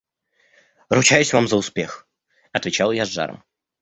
[0.95, 2.07] –Ручаюсь вам за успех,–
[2.53, 3.43] отвечал я с жаром.